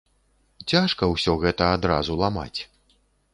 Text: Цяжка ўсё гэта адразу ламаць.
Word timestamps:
Цяжка 0.71 1.09
ўсё 1.11 1.35
гэта 1.43 1.63
адразу 1.77 2.17
ламаць. 2.23 2.59